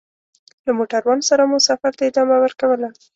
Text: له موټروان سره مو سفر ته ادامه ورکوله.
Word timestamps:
له 0.65 0.71
موټروان 0.77 1.19
سره 1.29 1.43
مو 1.49 1.57
سفر 1.69 1.91
ته 1.97 2.03
ادامه 2.09 2.37
ورکوله. 2.43 2.89